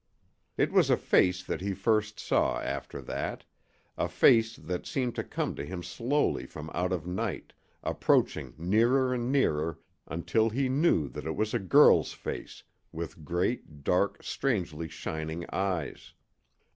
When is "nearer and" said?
8.57-9.31